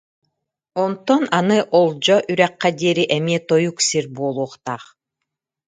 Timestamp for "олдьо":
1.79-2.17